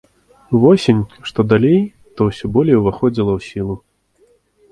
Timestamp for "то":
2.17-2.27